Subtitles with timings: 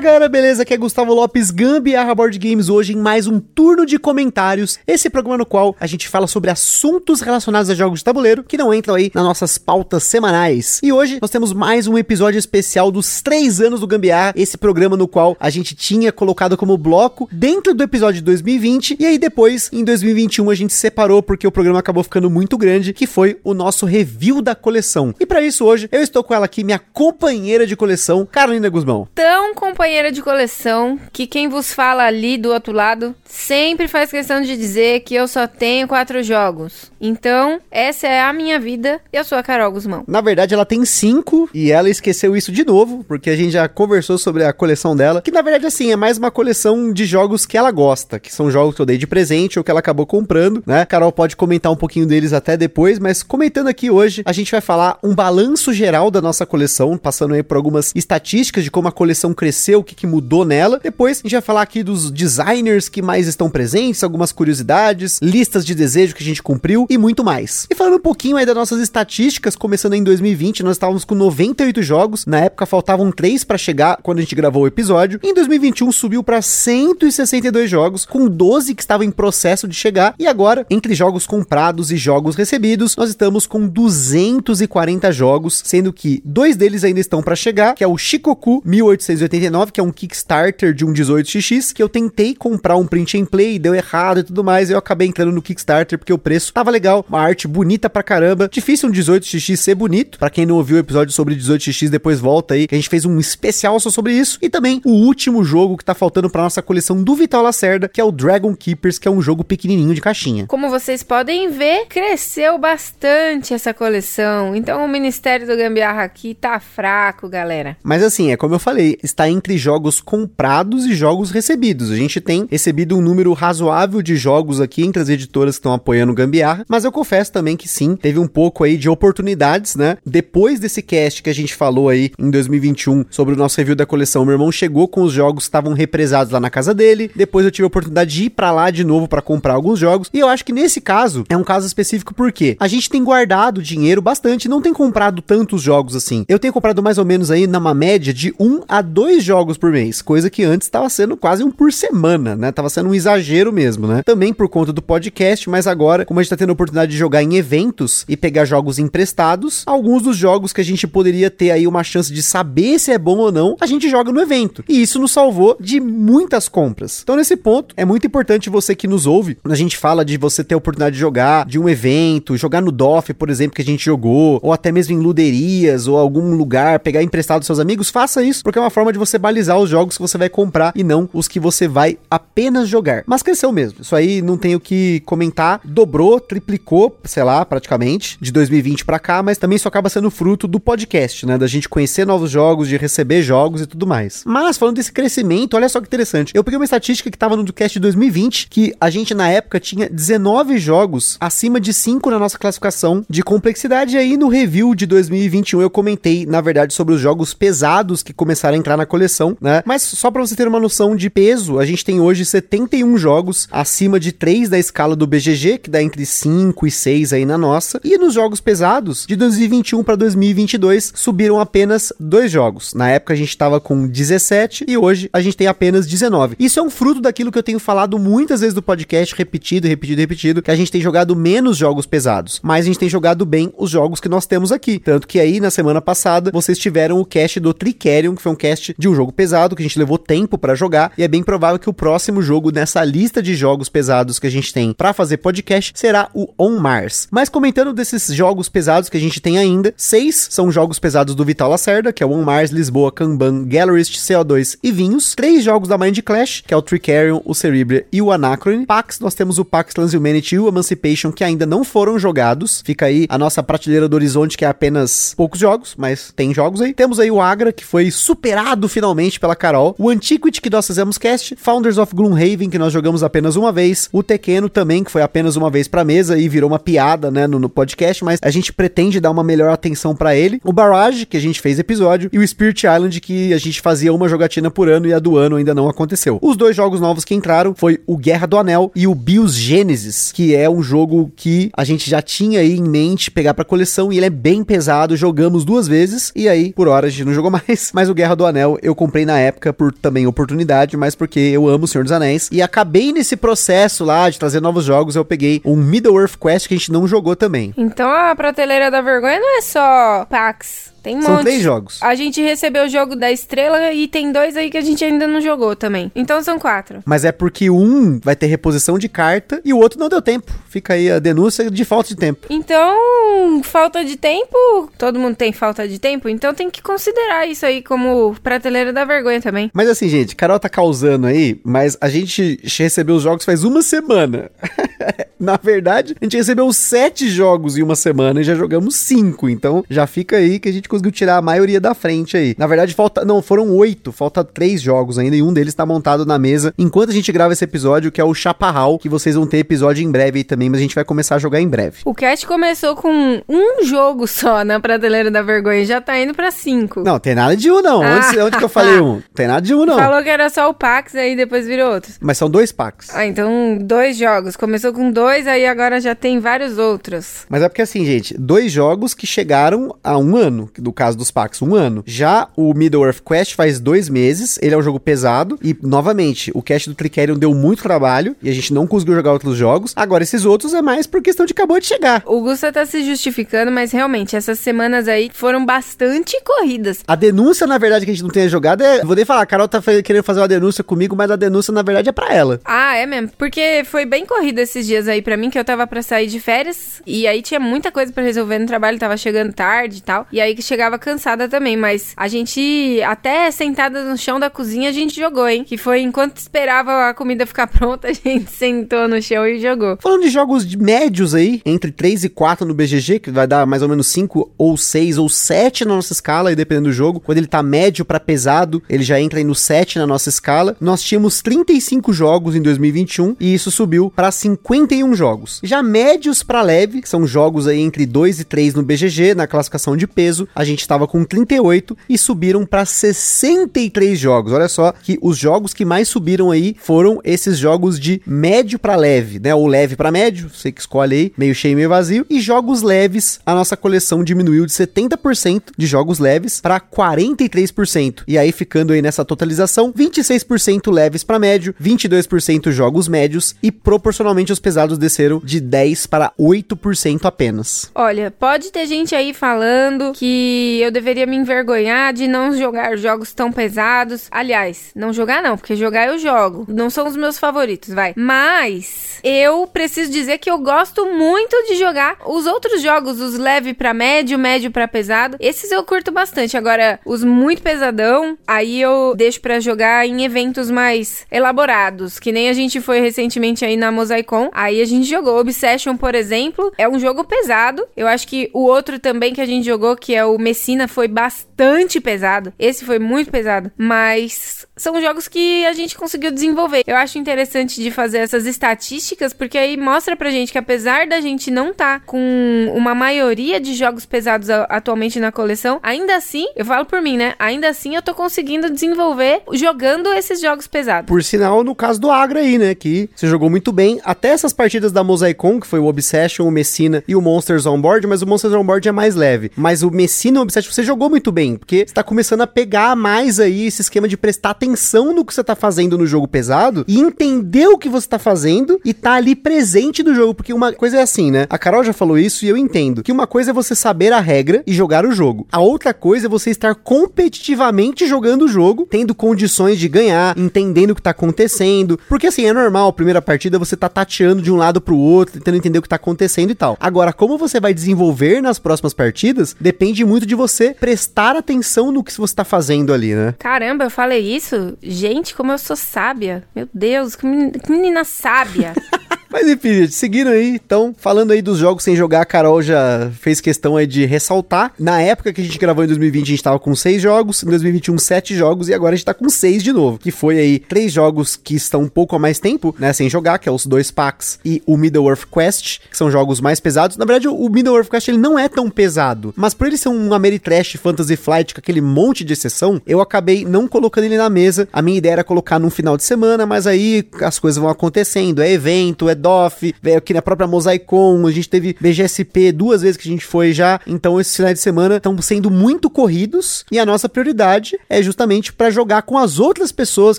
[0.00, 0.62] Fala galera, beleza?
[0.62, 4.78] Aqui é Gustavo Lopes, Gambiarra Board Games, hoje em mais um turno de comentários.
[4.86, 8.56] Esse programa no qual a gente fala sobre assuntos relacionados a jogos de tabuleiro que
[8.56, 10.80] não entram aí nas nossas pautas semanais.
[10.82, 14.96] E hoje nós temos mais um episódio especial dos três anos do Gambiarra, esse programa
[14.96, 19.18] no qual a gente tinha colocado como bloco dentro do episódio de 2020 e aí
[19.18, 23.38] depois, em 2021, a gente separou porque o programa acabou ficando muito grande, que foi
[23.44, 25.14] o nosso review da coleção.
[25.20, 29.06] E para isso hoje eu estou com ela aqui, minha companheira de coleção, Carolina Guzmão.
[29.14, 34.40] Tão companheira de coleção que quem vos fala ali do outro lado sempre faz questão
[34.40, 36.90] de dizer que eu só tenho quatro jogos.
[37.00, 39.00] Então, essa é a minha vida.
[39.12, 40.04] Eu sou a Carol Guzmão.
[40.06, 43.68] Na verdade, ela tem cinco e ela esqueceu isso de novo, porque a gente já
[43.68, 47.44] conversou sobre a coleção dela, que na verdade, assim, é mais uma coleção de jogos
[47.44, 50.06] que ela gosta, que são jogos que eu dei de presente ou que ela acabou
[50.06, 50.84] comprando, né?
[50.86, 54.60] Carol pode comentar um pouquinho deles até depois, mas comentando aqui hoje, a gente vai
[54.60, 58.92] falar um balanço geral da nossa coleção, passando aí por algumas estatísticas de como a
[58.92, 60.80] coleção cresceu, o que, que mudou nela.
[60.82, 65.64] Depois a gente vai falar aqui dos designers que mais estão presentes, algumas curiosidades, listas
[65.64, 67.66] de desejo que a gente cumpriu e muito mais.
[67.70, 71.82] E falando um pouquinho aí das nossas estatísticas, começando em 2020, nós estávamos com 98
[71.82, 75.20] jogos, na época faltavam 3 para chegar quando a gente gravou o episódio.
[75.22, 80.26] Em 2021 subiu para 162 jogos, com 12 que estavam em processo de chegar, e
[80.26, 86.56] agora, entre jogos comprados e jogos recebidos, nós estamos com 240 jogos, sendo que dois
[86.56, 90.84] deles ainda estão para chegar, que é o Shikoku 1889, que é um Kickstarter de
[90.84, 94.70] um 18xx, que eu tentei comprar um print and play, deu errado e tudo mais,
[94.70, 98.48] eu acabei entrando no Kickstarter porque o preço tava legal, uma arte bonita pra caramba.
[98.50, 100.18] Difícil um 18xx ser bonito.
[100.18, 103.04] Para quem não ouviu o episódio sobre 18x, depois volta aí, que a gente fez
[103.04, 104.38] um especial só sobre isso.
[104.42, 108.00] E também o último jogo que tá faltando pra nossa coleção do Vital Lacerda, que
[108.00, 110.46] é o Dragon Keepers, que é um jogo pequenininho de caixinha.
[110.46, 114.54] Como vocês podem ver, cresceu bastante essa coleção.
[114.54, 117.76] Então o Ministério do Gambiarra aqui tá fraco, galera.
[117.82, 121.90] Mas assim, é como eu falei, está entre jogos comprados e jogos recebidos.
[121.90, 125.72] A gente tem recebido um número razoável de jogos aqui entre as editoras que estão
[125.72, 129.76] apoiando o Gambiarra, mas eu confesso também que sim, teve um pouco aí de oportunidades,
[129.76, 129.96] né?
[130.04, 133.86] Depois desse cast que a gente falou aí em 2021 sobre o nosso review da
[133.86, 137.10] coleção, meu irmão chegou com os jogos que estavam represados lá na casa dele.
[137.14, 140.10] Depois eu tive a oportunidade de ir para lá de novo para comprar alguns jogos.
[140.12, 143.62] E eu acho que nesse caso é um caso específico porque a gente tem guardado
[143.62, 146.24] dinheiro bastante, não tem comprado tantos jogos assim.
[146.28, 149.70] Eu tenho comprado mais ou menos aí numa média de um a dois jogos por
[149.70, 152.52] mês, coisa que antes estava sendo quase um por semana, né?
[152.52, 154.02] Tava sendo um exagero mesmo, né?
[154.04, 156.98] Também por conta do podcast, mas agora, como a gente tá tendo a oportunidade de
[156.98, 161.50] jogar em eventos e pegar jogos emprestados, alguns dos jogos que a gente poderia ter
[161.50, 164.64] aí uma chance de saber se é bom ou não, a gente joga no evento.
[164.68, 167.00] E isso nos salvou de muitas compras.
[167.02, 170.16] Então, nesse ponto, é muito importante você que nos ouve, quando a gente fala de
[170.16, 173.62] você ter a oportunidade de jogar de um evento, jogar no DOF, por exemplo, que
[173.62, 177.58] a gente jogou, ou até mesmo em luderias ou algum lugar, pegar emprestado dos seus
[177.58, 180.28] amigos, faça isso, porque é uma forma de você balizar os jogos que você vai
[180.28, 183.04] comprar e não os que você vai apenas jogar.
[183.06, 183.80] Mas cresceu mesmo.
[183.80, 185.60] Isso aí não tenho que comentar.
[185.64, 190.48] Dobrou, triplicou, sei lá, praticamente, de 2020 para cá, mas também isso acaba sendo fruto
[190.48, 191.38] do podcast, né?
[191.38, 194.24] Da gente conhecer novos jogos, de receber jogos e tudo mais.
[194.26, 196.32] Mas falando desse crescimento, olha só que interessante.
[196.34, 199.28] Eu peguei uma estatística que tava no do cast de 2020, que a gente na
[199.28, 203.94] época tinha 19 jogos acima de 5 na nossa classificação de complexidade.
[203.94, 208.12] E aí no review de 2021 eu comentei, na verdade, sobre os jogos pesados que
[208.12, 209.62] começaram a entrar na coleção, né?
[209.66, 213.48] Mas só para você ter uma noção de peso, a gente tem hoje 71 jogos
[213.50, 217.36] acima de 3 da escala do BGG, que dá entre 5 e 6 aí na
[217.36, 217.80] nossa.
[217.84, 222.74] E nos jogos pesados, de 2021 para 2022, subiram apenas dois jogos.
[222.74, 226.36] Na época a gente estava com 17 e hoje a gente tem apenas 19.
[226.38, 230.00] Isso é um fruto daquilo que eu tenho falado muitas vezes do podcast, repetido, repetido,
[230.00, 233.52] repetido, que a gente tem jogado menos jogos pesados, mas a gente tem jogado bem
[233.58, 234.78] os jogos que nós temos aqui.
[234.78, 238.36] Tanto que aí na semana passada vocês tiveram o cast do Tricerion, que foi um
[238.36, 241.22] cast de um jogo pesado que a gente levou tempo para jogar e é bem
[241.22, 244.92] provável que o próximo jogo nessa lista de jogos pesados que a gente tem para
[244.92, 247.08] fazer podcast será o On Mars.
[247.10, 251.24] Mas comentando desses jogos pesados que a gente tem ainda, seis são jogos pesados do
[251.24, 255.14] Vital Lacerda, que é o On Mars, Lisboa, Kanban, Gallerist, CO2 e Vinhos.
[255.14, 258.64] Três jogos da Mind Clash, que é o Tricerion, o Cerebria e o Anacron.
[258.64, 262.62] Pax, nós temos o Pax Transhumanity e o Emancipation, que ainda não foram jogados.
[262.64, 266.60] Fica aí a nossa prateleira do horizonte, que é apenas poucos jogos, mas tem jogos
[266.60, 266.72] aí.
[266.72, 270.66] Temos aí o Agra, que foi superado finalmente principalmente pela Carol, o Antiquity que nós
[270.66, 274.90] fizemos cast, Founders of Gloomhaven que nós jogamos apenas uma vez, o Tequeno também que
[274.90, 278.20] foi apenas uma vez pra mesa e virou uma piada, né, no, no podcast, mas
[278.22, 280.40] a gente pretende dar uma melhor atenção para ele.
[280.44, 283.92] O Barrage que a gente fez episódio e o Spirit Island que a gente fazia
[283.92, 286.18] uma jogatina por ano e a do ano ainda não aconteceu.
[286.20, 290.12] Os dois jogos novos que entraram foi o Guerra do Anel e o Bios Genesis,
[290.12, 293.92] que é um jogo que a gente já tinha aí em mente pegar pra coleção
[293.92, 297.14] e ele é bem pesado, jogamos duas vezes e aí por hora a gente não
[297.14, 300.94] jogou mais, mas o Guerra do Anel eu comprei na época por também oportunidade, mas
[300.94, 304.64] porque eu amo o Senhor dos Anéis e acabei nesse processo lá de trazer novos
[304.64, 307.54] jogos, eu peguei um Middle-earth Quest que a gente não jogou também.
[307.56, 310.69] Então a prateleira da vergonha não é só Pax.
[310.82, 311.22] Tem um São monte.
[311.22, 311.78] três jogos.
[311.82, 315.06] A gente recebeu o jogo da estrela e tem dois aí que a gente ainda
[315.06, 315.90] não jogou também.
[315.94, 316.82] Então são quatro.
[316.84, 320.32] Mas é porque um vai ter reposição de carta e o outro não deu tempo.
[320.48, 322.26] Fica aí a denúncia de falta de tempo.
[322.30, 327.44] Então, falta de tempo, todo mundo tem falta de tempo, então tem que considerar isso
[327.46, 329.50] aí como prateleira da vergonha também.
[329.52, 333.62] Mas assim, gente, Carol tá causando aí, mas a gente recebeu os jogos faz uma
[333.62, 334.30] semana.
[335.20, 339.28] Na verdade, a gente recebeu sete jogos em uma semana e já jogamos cinco.
[339.28, 342.34] Então já fica aí que a gente conseguiu tirar a maioria da frente aí.
[342.38, 343.04] Na verdade, falta.
[343.04, 343.92] Não, foram oito.
[343.92, 347.32] Falta três jogos ainda e um deles tá montado na mesa enquanto a gente grava
[347.32, 350.48] esse episódio, que é o Chaparral, que vocês vão ter episódio em breve aí também,
[350.48, 351.78] mas a gente vai começar a jogar em breve.
[351.84, 356.30] O cast começou com um jogo só na prateleira da vergonha, já tá indo pra
[356.30, 356.80] cinco.
[356.80, 357.82] Não, tem nada de um, não.
[357.82, 357.96] Ah.
[357.96, 359.00] Onde, onde que eu falei um?
[359.14, 359.76] Tem nada de um, não.
[359.76, 361.98] Falou que era só o Pax, aí depois virou outros.
[362.00, 362.88] Mas são dois packs.
[362.94, 364.36] Ah, então dois jogos.
[364.36, 367.26] Começou com dois, aí agora já tem vários outros.
[367.28, 371.10] Mas é porque assim, gente, dois jogos que chegaram a um ano, do caso dos
[371.10, 371.82] packs, um ano.
[371.86, 376.42] Já o Middle-earth Quest faz dois meses, ele é um jogo pesado, e novamente, o
[376.42, 379.72] cast do Tricerion deu muito trabalho, e a gente não conseguiu jogar outros jogos.
[379.76, 382.02] Agora, esses outros é mais por questão de acabou de chegar.
[382.06, 386.82] O Gusta tá se justificando, mas realmente, essas semanas aí foram bastante corridas.
[386.86, 388.84] A denúncia, na verdade, que a gente não tenha jogado é.
[388.84, 391.62] Vou nem falar, a Carol tá querendo fazer uma denúncia comigo, mas a denúncia, na
[391.62, 392.40] verdade, é pra ela.
[392.44, 393.10] Ah, é mesmo.
[393.16, 396.20] Porque foi bem corrido esses dias aí pra mim, que eu tava pra sair de
[396.20, 396.82] férias.
[396.86, 400.06] E aí tinha muita coisa pra resolver no trabalho, tava chegando tarde e tal.
[400.12, 401.56] E aí que chegava cansada também.
[401.56, 405.44] Mas a gente, até sentada no chão da cozinha, a gente jogou, hein?
[405.44, 409.78] Que foi enquanto esperava a comida ficar pronta, a gente sentou no chão e jogou.
[409.80, 413.46] Falando de jogos de médios aí, entre 3 e 4 no BGG, que vai dar
[413.46, 417.00] mais ou menos 5 ou 6 ou 7 na nossa escala, aí dependendo do jogo.
[417.00, 420.56] Quando ele tá médio pra pesado, ele já entra aí no 7 na nossa escala.
[420.60, 425.40] Nós tínhamos 35 jogos em 2021 e isso subiu pra 51 jogos.
[425.42, 429.26] Já médios pra leve, que são jogos aí entre 2 e 3 no BGG, na
[429.26, 434.32] classificação de peso, a gente tava com 38 e subiram pra 63 jogos.
[434.32, 438.74] Olha só que os jogos que mais subiram aí foram esses jogos de médio pra
[438.74, 439.34] leve, né?
[439.34, 442.06] Ou leve pra médio, você que escolhe aí, meio cheio, meio vazio.
[442.08, 448.02] E jogos leves, a nossa coleção diminuiu de 70% de jogos leves pra 43%.
[448.08, 454.32] E aí ficando aí nessa totalização, 26% leves pra médio, 22% jogos médios e proporcionalmente
[454.32, 457.70] os pesados desceram de 10 para 8% apenas.
[457.74, 460.29] Olha, pode ter gente aí falando que
[460.60, 464.08] eu deveria me envergonhar de não jogar jogos tão pesados.
[464.10, 466.46] Aliás, não jogar não, porque jogar eu jogo.
[466.48, 467.92] Não são os meus favoritos, vai.
[467.96, 473.54] Mas eu preciso dizer que eu gosto muito de jogar os outros jogos, os leve
[473.54, 475.16] pra médio, médio pra pesado.
[475.20, 476.36] Esses eu curto bastante.
[476.36, 482.28] Agora, os muito pesadão, aí eu deixo pra jogar em eventos mais elaborados, que nem
[482.28, 484.30] a gente foi recentemente aí na Mosaicon.
[484.32, 487.66] Aí a gente jogou Obsession, por exemplo, é um jogo pesado.
[487.76, 490.86] Eu acho que o outro também que a gente jogou, que é o Messina, foi
[490.88, 492.32] bastante pesado.
[492.38, 496.62] Esse foi muito pesado, mas são jogos que a gente conseguiu desenvolver.
[496.66, 501.00] Eu acho interessante de fazer essas estatísticas, porque aí mostra pra gente que apesar da
[501.00, 506.44] gente não tá com uma maioria de jogos pesados atualmente na coleção, ainda assim, eu
[506.44, 507.14] falo por mim, né?
[507.18, 510.88] Ainda assim eu tô conseguindo desenvolver jogando esses jogos pesados.
[510.88, 512.54] Por sinal, no caso do Agra aí, né?
[512.54, 513.80] Que você jogou muito bem.
[513.84, 517.60] Até essas partidas da Mosaicon, que foi o Obsession, o Messina e o Monsters on
[517.60, 519.30] Board, mas o Monsters on Board é mais leve.
[519.36, 522.26] Mas o Messina e o Obsession você jogou muito bem, porque você tá começando a
[522.26, 526.08] pegar mais aí esse esquema de prestar atenção no que você tá fazendo no jogo
[526.08, 530.14] pesado e entender o que você tá fazendo e tá ali presente do jogo.
[530.14, 531.26] Porque uma coisa é assim, né?
[531.28, 532.82] A Carol já falou isso e eu entendo.
[532.82, 535.26] Que uma coisa é você saber a regra e jogar o jogo.
[535.30, 540.70] A outra coisa é você estar competitivamente jogando o jogo, tendo condições de ganhar, entendendo
[540.70, 541.78] o que tá acontecendo.
[541.88, 545.14] Porque assim, é normal, a primeira partida você tá tateando de um lado pro outro,
[545.14, 546.56] tentando entender o que tá acontecendo e tal.
[546.58, 551.82] Agora, como você vai desenvolver nas próximas partidas, depende muito de você prestar atenção no
[551.82, 553.12] que você tá fazendo ali, né?
[553.18, 554.56] Caramba, eu falei isso?
[554.62, 556.22] Gente, como eu sou sábia.
[556.34, 558.52] Meu Deus, que menina, que menina sábia.
[559.12, 563.20] Mas enfim, seguindo aí, então, falando aí dos jogos sem jogar, a Carol já fez
[563.20, 564.52] questão aí de ressaltar.
[564.56, 567.26] Na época que a gente gravou em 2020, a gente tava com seis jogos, em
[567.26, 569.78] 2021, sete jogos, e agora a gente tá com seis de novo.
[569.78, 573.18] Que foi aí três jogos que estão um pouco a mais tempo, né, sem jogar,
[573.18, 576.76] que é os dois packs e o Middle-earth Quest, que são jogos mais pesados.
[576.76, 579.92] Na verdade, o Middle-earth Quest ele não é tão pesado, mas por ele ser um
[579.92, 584.48] Ameritrash Fantasy Flight com aquele monte de exceção, eu acabei não colocando ele na mesa.
[584.52, 588.22] A minha ideia era colocar num final de semana, mas aí as coisas vão acontecendo,
[588.22, 592.76] é evento, é DOF, veio aqui na própria Mosaicon, a gente teve BGSP duas vezes
[592.76, 596.58] que a gente foi já, então esses finais de semana estão sendo muito corridos e
[596.58, 599.98] a nossa prioridade é justamente para jogar com as outras pessoas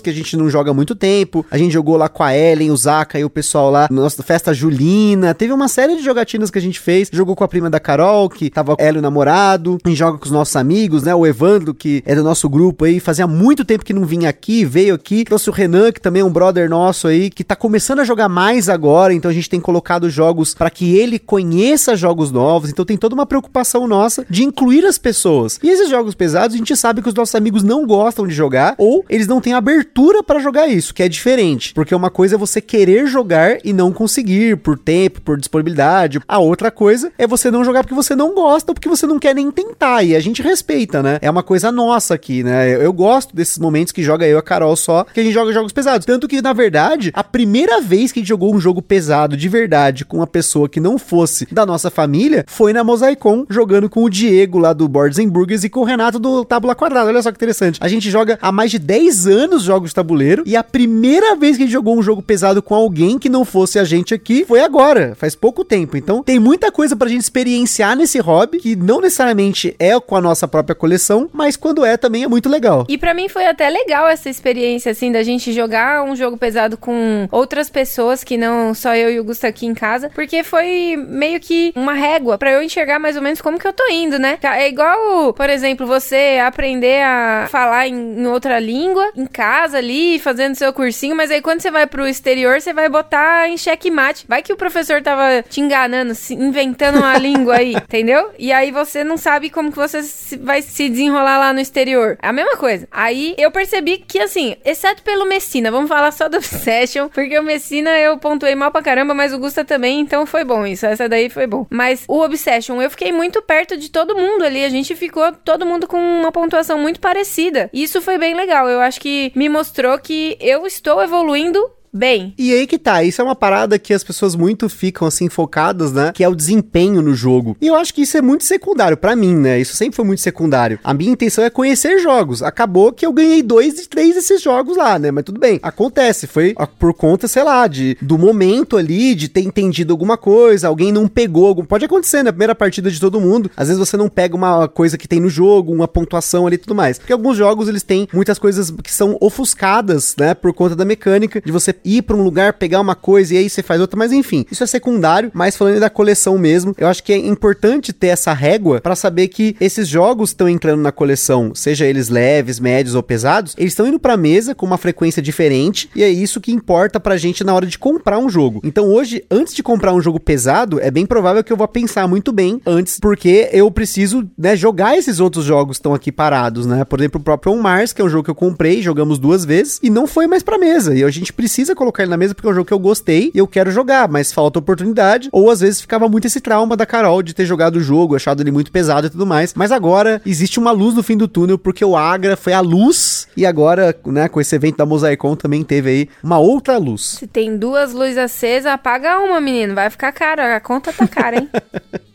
[0.00, 1.44] que a gente não joga há muito tempo.
[1.50, 4.54] A gente jogou lá com a Ellen, o Zaka e o pessoal lá, nossa festa
[4.54, 7.80] julina, teve uma série de jogatinas que a gente fez, jogou com a prima da
[7.80, 11.14] Carol, que tava ela e o namorado, a gente joga com os nossos amigos, né,
[11.14, 14.64] o Evandro, que é do nosso grupo aí, fazia muito tempo que não vinha aqui,
[14.64, 18.00] veio aqui, trouxe o Renan, que também é um brother nosso aí, que tá começando
[18.00, 22.30] a jogar mais agora, então a gente tem colocado jogos para que ele conheça jogos
[22.30, 25.58] novos, então tem toda uma preocupação nossa de incluir as pessoas.
[25.62, 28.74] E esses jogos pesados, a gente sabe que os nossos amigos não gostam de jogar
[28.78, 32.38] ou eles não têm abertura para jogar isso, que é diferente, porque uma coisa é
[32.38, 36.20] você querer jogar e não conseguir por tempo, por disponibilidade.
[36.26, 39.18] A outra coisa é você não jogar porque você não gosta ou porque você não
[39.18, 41.18] quer nem tentar, e a gente respeita, né?
[41.22, 42.74] É uma coisa nossa aqui, né?
[42.74, 45.32] Eu, eu gosto desses momentos que joga eu e a Carol só, que a gente
[45.32, 46.04] joga jogos pesados.
[46.04, 49.48] Tanto que, na verdade, a primeira vez que a gente jogou um jogo pesado de
[49.48, 54.04] verdade com uma pessoa que não fosse da nossa família foi na Mosaicon, jogando com
[54.04, 57.08] o Diego lá do Boards and Burgers e com o Renato do Tábula Quadrada.
[57.08, 57.78] Olha só que interessante.
[57.82, 61.56] A gente joga há mais de 10 anos jogos de tabuleiro e a primeira vez
[61.56, 64.44] que a gente jogou um jogo pesado com alguém que não fosse a gente aqui
[64.44, 65.96] foi agora, faz pouco tempo.
[65.96, 70.20] Então tem muita coisa pra gente experienciar nesse hobby que não necessariamente é com a
[70.20, 72.86] nossa própria coleção, mas quando é também é muito legal.
[72.88, 76.76] E para mim foi até legal essa experiência assim da gente jogar um jogo pesado
[76.76, 80.96] com outras pessoas que não só eu e o Gusto aqui em casa, porque foi
[80.96, 84.18] meio que uma régua para eu enxergar mais ou menos como que eu tô indo,
[84.18, 84.38] né?
[84.42, 90.54] É igual, por exemplo, você aprender a falar em, outra língua em casa ali, fazendo
[90.54, 94.24] seu cursinho, mas aí quando você vai pro exterior, você vai botar em checkmate.
[94.28, 98.30] Vai que o professor tava te enganando, se, inventando uma língua aí, entendeu?
[98.38, 100.00] E aí você não sabe como que você
[100.38, 102.18] vai se desenrolar lá no exterior.
[102.22, 102.86] É a mesma coisa.
[102.90, 107.42] Aí eu percebi que, assim, exceto pelo Messina, vamos falar só do Obsession, porque o
[107.42, 110.86] Messina eu pontuei mal pra caramba, mas o Gusta também, então foi bom isso.
[110.86, 111.66] Essa daí foi bom.
[111.68, 114.64] Mas o Obsession, eu fiquei muito perto de todo mundo ali.
[114.64, 117.68] A gente ficou todo mundo com uma pontuação muito parecida.
[117.72, 118.68] E isso foi bem legal.
[118.68, 121.58] Eu acho que me mostrou que eu estou evoluindo
[121.92, 122.34] bem.
[122.38, 125.92] E aí que tá, isso é uma parada que as pessoas muito ficam assim focadas,
[125.92, 126.12] né?
[126.14, 127.56] Que é o desempenho no jogo.
[127.60, 129.60] E eu acho que isso é muito secundário para mim, né?
[129.60, 130.78] Isso sempre foi muito secundário.
[130.82, 132.42] A minha intenção é conhecer jogos.
[132.42, 135.10] Acabou que eu ganhei dois de três desses jogos lá, né?
[135.10, 136.26] Mas tudo bem, acontece.
[136.26, 140.92] Foi por conta, sei lá, de do momento ali, de ter entendido alguma coisa, alguém
[140.92, 141.46] não pegou.
[141.46, 141.64] Algum...
[141.64, 142.32] Pode acontecer na né?
[142.32, 143.50] primeira partida de todo mundo.
[143.56, 146.58] Às vezes você não pega uma coisa que tem no jogo, uma pontuação ali e
[146.58, 146.98] tudo mais.
[146.98, 150.34] Porque alguns jogos eles têm muitas coisas que são ofuscadas, né?
[150.34, 153.50] Por conta da mecânica de você ir para um lugar, pegar uma coisa e aí
[153.50, 157.02] você faz outra, mas enfim, isso é secundário, mas falando da coleção mesmo, eu acho
[157.02, 161.54] que é importante ter essa régua para saber que esses jogos estão entrando na coleção,
[161.54, 165.88] seja eles leves, médios ou pesados, eles estão indo para mesa com uma frequência diferente
[165.94, 168.60] e é isso que importa pra gente na hora de comprar um jogo.
[168.64, 172.06] Então hoje, antes de comprar um jogo pesado, é bem provável que eu vou pensar
[172.06, 176.66] muito bem antes, porque eu preciso, né, jogar esses outros jogos que estão aqui parados,
[176.66, 176.84] né?
[176.84, 179.44] Por exemplo, o próprio On Mars, que é um jogo que eu comprei, jogamos duas
[179.44, 180.94] vezes e não foi mais para mesa.
[180.94, 183.30] E a gente precisa colocar ele na mesa porque é um jogo que eu gostei
[183.34, 185.28] e eu quero jogar, mas falta oportunidade.
[185.32, 188.42] Ou às vezes ficava muito esse trauma da Carol de ter jogado o jogo, achado
[188.42, 189.54] ele muito pesado e tudo mais.
[189.54, 193.28] Mas agora existe uma luz no fim do túnel porque o Agra foi a luz
[193.36, 197.16] e agora, né, com esse evento da Mosaicon também teve aí uma outra luz.
[197.18, 199.74] Se tem duas luzes acesas, apaga uma, menino.
[199.74, 200.42] Vai ficar caro.
[200.42, 201.48] A conta tá cara, hein?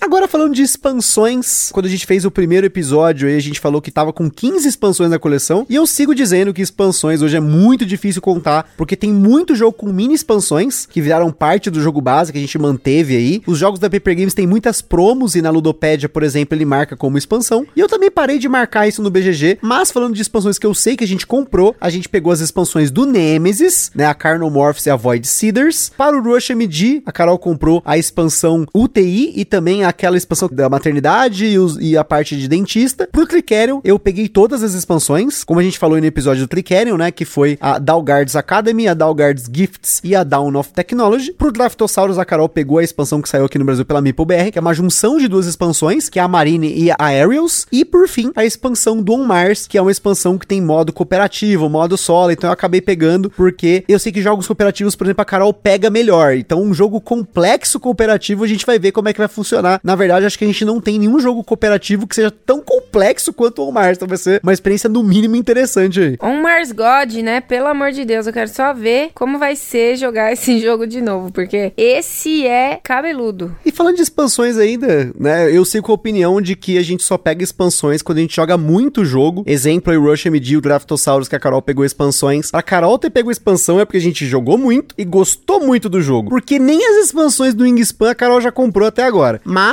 [0.00, 3.80] Agora falando de expansões, quando a gente fez o primeiro episódio aí, a gente falou
[3.80, 7.40] que tava com 15 expansões na coleção, e eu sigo dizendo que expansões hoje é
[7.40, 12.00] muito difícil contar, porque tem muito jogo com mini expansões, que viraram parte do jogo
[12.00, 13.42] base que a gente manteve aí.
[13.46, 16.94] Os jogos da Paper Games têm muitas promos, e na Ludopédia, por exemplo, ele marca
[16.96, 17.66] como expansão.
[17.74, 20.74] E eu também parei de marcar isso no BGG, mas falando de expansões que eu
[20.74, 24.86] sei que a gente comprou, a gente pegou as expansões do Nemesis, né, a Carnomorphs
[24.86, 25.90] e a Void Seeders.
[25.96, 30.68] Para o Rush MD, a Carol comprou a expansão UTI e também aquela expansão da
[30.68, 33.08] maternidade e, os- e a parte de dentista.
[33.10, 36.96] Pro Tricerion, eu peguei todas as expansões, como a gente falou no episódio do Tricerion,
[36.96, 37.10] né?
[37.10, 41.32] Que foi a Dalgard's Academy, a Dalgard's Gifts e a Dawn of Technology.
[41.32, 44.58] Pro Draftosaurus, a Carol pegou a expansão que saiu aqui no Brasil pela MeepleBR, que
[44.58, 47.66] é uma junção de duas expansões, que é a Marine e a Aerials.
[47.72, 50.92] E por fim, a expansão do On Mars, que é uma expansão que tem modo
[50.92, 52.30] cooperativo, modo solo.
[52.32, 55.90] Então eu acabei pegando porque eu sei que jogos cooperativos, por exemplo, a Carol pega
[55.90, 56.34] melhor.
[56.34, 59.75] Então um jogo complexo cooperativo, a gente vai ver como é que vai funcionar.
[59.82, 63.32] Na verdade, acho que a gente não tem nenhum jogo cooperativo que seja tão complexo
[63.32, 63.96] quanto o On Mars.
[63.96, 66.16] Então vai ser uma experiência no mínimo interessante aí.
[66.22, 67.40] On Mars God, né?
[67.40, 71.00] Pelo amor de Deus, eu quero só ver como vai ser jogar esse jogo de
[71.00, 73.54] novo, porque esse é cabeludo.
[73.64, 75.50] E falando de expansões ainda, né?
[75.50, 78.36] Eu sei com a opinião de que a gente só pega expansões quando a gente
[78.36, 79.42] joga muito jogo.
[79.46, 82.50] Exemplo aí, Rush MD, o Draftosaurus, que a Carol pegou expansões.
[82.52, 86.00] A Carol ter pego expansão é porque a gente jogou muito e gostou muito do
[86.00, 86.28] jogo.
[86.28, 89.40] Porque nem as expansões do Wingspan a Carol já comprou até agora.
[89.44, 89.65] Mas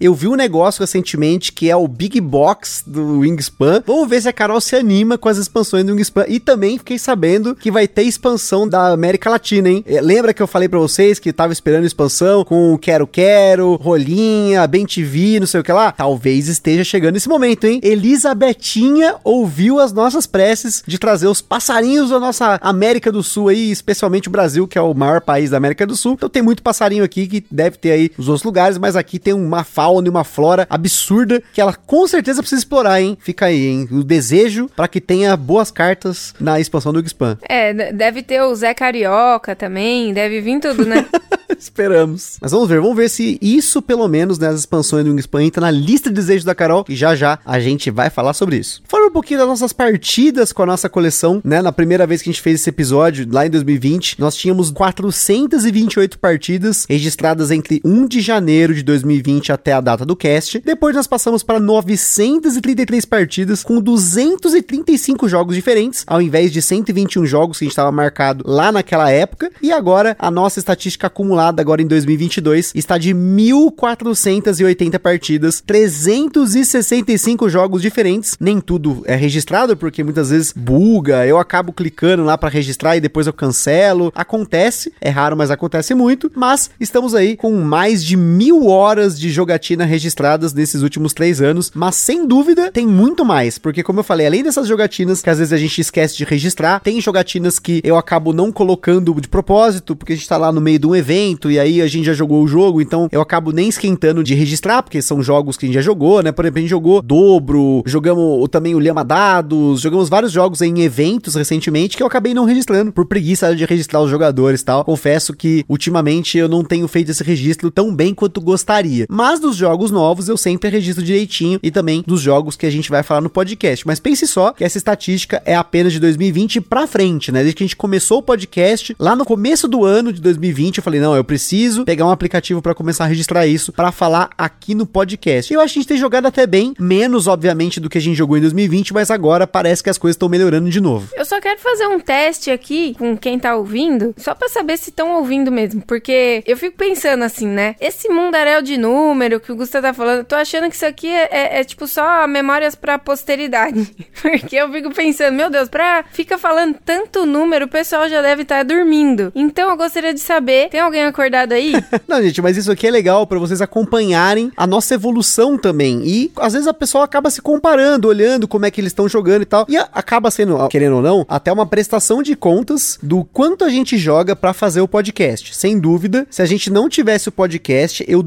[0.00, 3.82] eu vi um negócio recentemente que é o Big Box do Wingspan.
[3.86, 6.24] Vamos ver se a Carol se anima com as expansões do Wingspan.
[6.28, 9.84] E também fiquei sabendo que vai ter expansão da América Latina, hein?
[9.86, 14.66] É, Lembra que eu falei pra vocês que tava esperando expansão com Quero Quero, Rolinha,
[14.66, 15.90] Bem TV, não sei o que lá?
[15.90, 17.80] Talvez esteja chegando esse momento, hein?
[17.82, 23.70] Elisabetinha ouviu as nossas preces de trazer os passarinhos da nossa América do Sul aí,
[23.70, 26.14] especialmente o Brasil, que é o maior país da América do Sul.
[26.14, 29.39] Então tem muito passarinho aqui que deve ter aí nos outros lugares, mas aqui tem
[29.44, 33.16] uma fauna e uma flora absurda que ela com certeza precisa explorar, hein?
[33.20, 33.88] Fica aí, hein?
[33.90, 37.38] O desejo para que tenha boas cartas na expansão do Xpan.
[37.48, 41.06] É, deve ter o Zé Carioca também, deve vir tudo, né?
[41.58, 42.38] Esperamos.
[42.40, 45.70] Mas vamos ver, vamos ver se isso, pelo menos, nas expansões do Wingspan, entra na
[45.70, 48.82] lista de desejos da Carol, e já já a gente vai falar sobre isso.
[48.88, 51.60] Fala um pouquinho das nossas partidas com a nossa coleção, né?
[51.60, 56.18] Na primeira vez que a gente fez esse episódio, lá em 2020, nós tínhamos 428
[56.18, 60.60] partidas registradas entre 1 de janeiro de 2020 até a data do cast.
[60.60, 67.58] Depois nós passamos para 933 partidas com 235 jogos diferentes, ao invés de 121 jogos
[67.58, 69.50] que a gente estava marcado lá naquela época.
[69.62, 77.82] E agora a nossa estatística acumulada agora em 2022 está de 1480 partidas, 365 jogos
[77.82, 78.36] diferentes.
[78.40, 83.00] Nem tudo é registrado porque muitas vezes buga, eu acabo clicando lá para registrar e
[83.00, 84.12] depois eu cancelo.
[84.14, 86.30] Acontece, é raro, mas acontece muito.
[86.34, 91.70] Mas estamos aí com mais de mil horas de jogatina registradas nesses últimos três anos.
[91.74, 95.38] Mas sem dúvida tem muito mais, porque como eu falei, além dessas jogatinas que às
[95.38, 99.94] vezes a gente esquece de registrar, tem jogatinas que eu acabo não colocando de propósito,
[99.94, 102.12] porque a gente tá lá no meio de um evento e aí a gente já
[102.12, 105.68] jogou o jogo, então eu acabo nem esquentando de registrar, porque são jogos que a
[105.68, 106.32] gente já jogou, né?
[106.32, 110.80] Por exemplo, a gente jogou Dobro, jogamos também o Lhama Dados, jogamos vários jogos em
[110.80, 114.84] eventos recentemente que eu acabei não registrando, por preguiça de registrar os jogadores e tal.
[114.84, 119.06] Confesso que ultimamente eu não tenho feito esse registro tão bem quanto gostaria.
[119.12, 122.88] Mas dos jogos novos eu sempre registro direitinho e também dos jogos que a gente
[122.88, 123.84] vai falar no podcast.
[123.84, 127.40] Mas pense só que essa estatística é apenas de 2020 pra frente, né?
[127.40, 130.84] Desde que a gente começou o podcast, lá no começo do ano de 2020, eu
[130.84, 134.76] falei, não, eu preciso pegar um aplicativo pra começar a registrar isso pra falar aqui
[134.76, 135.52] no podcast.
[135.52, 138.00] E eu acho que a gente tem jogado até bem, menos obviamente do que a
[138.00, 141.08] gente jogou em 2020, mas agora parece que as coisas estão melhorando de novo.
[141.16, 144.90] Eu só quero fazer um teste aqui com quem tá ouvindo, só pra saber se
[144.90, 145.82] estão ouvindo mesmo.
[145.84, 147.74] Porque eu fico pensando assim, né?
[147.80, 148.76] Esse mundaréu de
[149.08, 151.86] número que o Gustavo tá falando, tô achando que isso aqui é, é- é, tipo
[151.86, 153.94] só memórias pra posteridade.
[154.20, 158.42] porque eu fico pensando, meu Deus, pra fica falando tanto número, o pessoal já deve
[158.42, 159.32] estar dormindo.
[159.34, 161.72] Então eu gostaria de saber, tem alguém acordado aí?
[162.06, 166.02] Não, gente, mas isso aqui é legal pra vocês acompanharem a nossa evolução também.
[166.04, 169.42] E às vezes a pessoa acaba se comparando, olhando como é que eles estão jogando
[169.42, 169.66] e tal.
[169.68, 173.96] E acaba sendo, querendo ou não, até uma prestação de contas do quanto a gente
[173.96, 175.54] joga pra fazer o podcast.
[175.54, 178.22] Sem dúvida, se a gente não tivesse o podcast, eu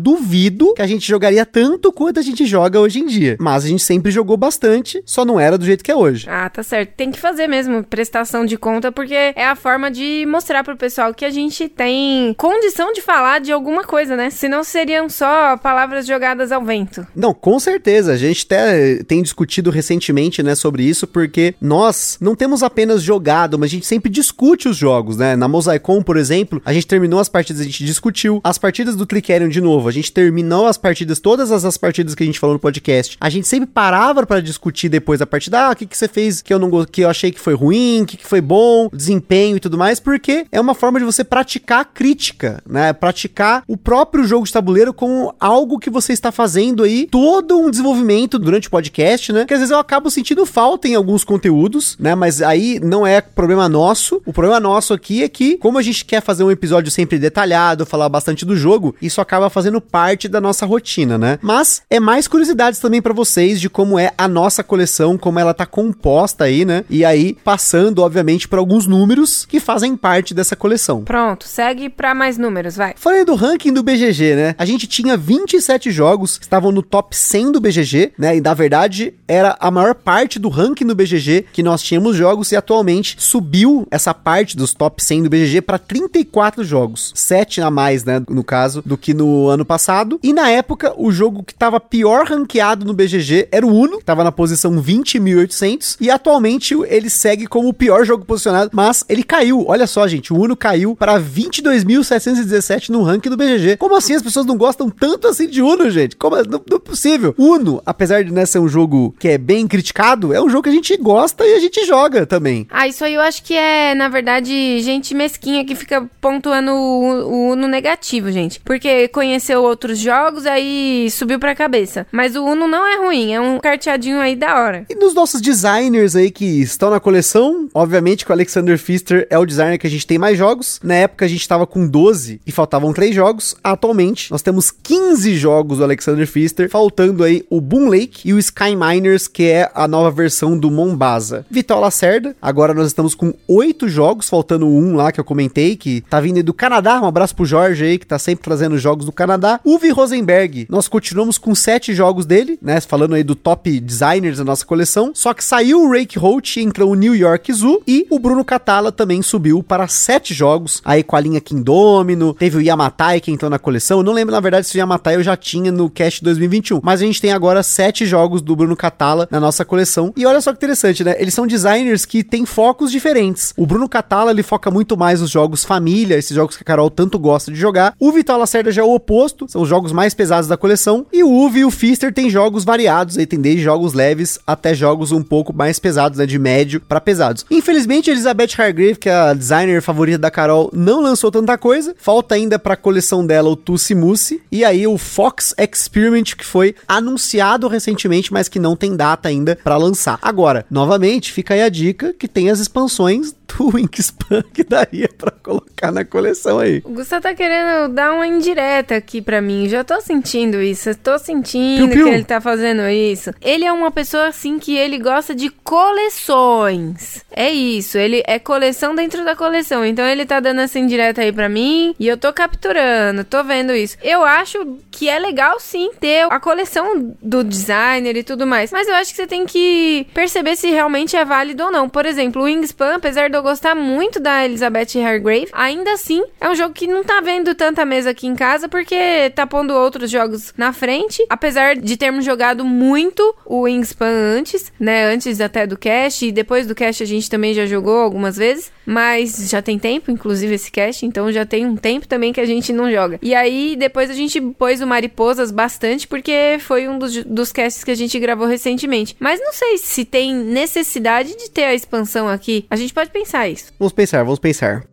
[0.53, 3.35] duvido que a gente jogaria tanto quanto a gente joga hoje em dia.
[3.39, 6.27] Mas a gente sempre jogou bastante, só não era do jeito que é hoje.
[6.29, 6.93] Ah, tá certo.
[6.95, 11.13] Tem que fazer mesmo prestação de conta, porque é a forma de mostrar pro pessoal
[11.13, 14.29] que a gente tem condição de falar de alguma coisa, né?
[14.29, 17.05] Senão seriam só palavras jogadas ao vento.
[17.15, 18.13] Não, com certeza.
[18.13, 23.57] A gente até tem discutido recentemente, né, sobre isso, porque nós não temos apenas jogado,
[23.57, 25.35] mas a gente sempre discute os jogos, né?
[25.35, 28.41] Na Mosaicon, por exemplo, a gente terminou as partidas, a gente discutiu.
[28.43, 30.11] As partidas do Tricerion, de novo, a gente
[30.43, 33.17] terminou as partidas, todas as, as partidas que a gente falou no podcast.
[33.19, 35.67] A gente sempre parava pra discutir depois da partida.
[35.67, 38.01] Ah, o que, que você fez que eu não que eu achei que foi ruim,
[38.01, 41.23] o que, que foi bom, desempenho e tudo mais, porque é uma forma de você
[41.23, 42.91] praticar a crítica, né?
[42.91, 47.69] Praticar o próprio jogo de tabuleiro como algo que você está fazendo aí, todo um
[47.69, 49.45] desenvolvimento durante o podcast, né?
[49.45, 52.15] Que às vezes eu acabo sentindo falta em alguns conteúdos, né?
[52.15, 54.21] Mas aí não é problema nosso.
[54.25, 57.85] O problema nosso aqui é que, como a gente quer fazer um episódio sempre detalhado,
[57.85, 61.39] falar bastante do jogo, isso acaba fazendo parte da nossa rotina, né?
[61.41, 65.53] Mas é mais curiosidades também para vocês de como é a nossa coleção, como ela
[65.53, 66.83] tá composta aí, né?
[66.89, 71.03] E aí passando, obviamente, para alguns números que fazem parte dessa coleção.
[71.03, 72.93] Pronto, segue pra mais números, vai.
[72.97, 74.55] Falando do ranking do BGG, né?
[74.57, 78.35] A gente tinha 27 jogos estavam no top 100 do BGG, né?
[78.35, 82.51] E na verdade era a maior parte do ranking do BGG que nós tínhamos jogos
[82.51, 87.69] e atualmente subiu essa parte dos top 100 do BGG para 34 jogos, 7 a
[87.69, 90.19] mais, né, no caso, do que no ano passado.
[90.23, 94.05] E na época, o jogo que estava pior ranqueado no BGG era o Uno, que
[94.05, 99.21] tava na posição 20.800 e atualmente ele segue como o pior jogo posicionado, mas ele
[99.21, 99.65] caiu.
[99.67, 103.75] Olha só, gente, o Uno caiu para 22.717 no ranking do BGG.
[103.75, 106.15] Como assim as pessoas não gostam tanto assim de Uno, gente?
[106.15, 107.35] Como não, não é possível?
[107.37, 110.69] Uno, apesar de né, ser um jogo que é bem criticado, é um jogo que
[110.69, 112.65] a gente gosta e a gente joga também.
[112.69, 117.23] Ah, isso aí eu acho que é, na verdade, gente mesquinha que fica pontuando o,
[117.25, 118.61] o Uno negativo, gente.
[118.61, 120.12] Porque conheceu outros jogos,
[120.45, 122.05] aí subiu pra cabeça.
[122.11, 124.85] Mas o Uno não é ruim, é um carteadinho aí da hora.
[124.89, 129.37] E nos nossos designers aí que estão na coleção, obviamente que o Alexander Pfister é
[129.37, 130.79] o designer que a gente tem mais jogos.
[130.83, 133.55] Na época a gente tava com 12 e faltavam 3 jogos.
[133.63, 138.39] Atualmente nós temos 15 jogos do Alexander Pfister, faltando aí o Boom Lake e o
[138.39, 141.45] Sky Miners, que é a nova versão do Mombasa.
[141.49, 146.01] Vital Lacerda, agora nós estamos com 8 jogos, faltando um lá que eu comentei, que
[146.01, 146.99] tá vindo do Canadá.
[147.01, 149.59] Um abraço pro Jorge aí, que tá sempre trazendo jogos do Canadá.
[149.65, 152.81] Uwe Rosenberg, nós continuamos com 7 jogos dele, né?
[152.81, 155.11] Falando aí do top designers da nossa coleção.
[155.13, 158.91] Só que saiu o Rake Holt, entrou o New York Zoo e o Bruno Catala
[158.91, 162.33] também subiu para 7 jogos, aí com a linha Kingdomino.
[162.33, 163.99] Teve o Yamatai que entrou na coleção.
[163.99, 166.81] Eu não lembro, na verdade, se o Yamatai eu já tinha no Cast 2021.
[166.83, 170.13] Mas a gente tem agora 7 jogos do Bruno Catala na nossa coleção.
[170.17, 171.15] E olha só que interessante, né?
[171.17, 173.53] Eles são designers que têm focos diferentes.
[173.55, 176.89] O Bruno Catala, ele foca muito mais nos jogos família, esses jogos que a Carol
[176.89, 177.95] tanto gosta de jogar.
[177.97, 181.05] O Vital Lacerda já é o oposto, são os jogos mais pesados da coleção.
[181.11, 184.73] E o Uve e o Fister têm jogos variados, aí tem desde jogos leves até
[184.73, 186.25] jogos um pouco mais pesados, né?
[186.25, 187.45] De médio para pesados.
[187.49, 191.95] Infelizmente, a Elizabeth Hargrave, que é a designer favorita da Carol, não lançou tanta coisa.
[191.97, 194.41] Falta ainda pra coleção dela o Tussi Mussi.
[194.51, 199.57] E aí o Fox Experiment, que foi anunciado recentemente, mas que não tem data ainda
[199.63, 200.19] para lançar.
[200.21, 205.31] Agora, novamente, fica aí a dica que tem as expansões do Wingspan que daria para
[205.31, 206.81] colocar na coleção aí.
[206.85, 209.67] O Gustavo tá querendo dar uma indireta aqui pra mim.
[209.69, 210.89] Já tô sentindo isso.
[210.89, 212.05] Eu tô sentindo Piu, piu.
[212.05, 213.31] que ele tá fazendo isso.
[213.41, 217.23] Ele é uma pessoa assim que ele gosta de coleções.
[217.31, 217.97] É isso.
[217.97, 219.85] Ele é coleção dentro da coleção.
[219.85, 221.95] Então ele tá dando essa indireta aí pra mim.
[221.99, 223.23] E eu tô capturando.
[223.23, 223.97] Tô vendo isso.
[224.01, 228.71] Eu acho que é legal sim ter a coleção do designer e tudo mais.
[228.71, 231.89] Mas eu acho que você tem que perceber se realmente é válido ou não.
[231.89, 236.49] Por exemplo, o Wingspan, apesar de eu gostar muito da Elizabeth Hargrave, ainda assim é
[236.49, 240.09] um jogo que não tá vendo tanta mesa aqui em casa porque tá pondo outros
[240.09, 241.25] jogos na frente.
[241.29, 245.05] Apesar de termos jogado muito o Wingspan antes, né?
[245.05, 248.71] Antes até do cast e depois do cast a gente também já jogou algumas vezes,
[248.85, 252.45] mas já tem tempo, inclusive esse cast, então já tem um tempo também que a
[252.45, 253.19] gente não joga.
[253.21, 257.83] E aí depois a gente pôs o Mariposas bastante porque foi um dos, dos casts
[257.83, 259.15] que a gente gravou recentemente.
[259.19, 262.65] Mas não sei se tem necessidade de ter a expansão aqui.
[262.69, 263.73] A gente pode pensar isso.
[263.79, 264.85] Vamos pensar, vamos pensar.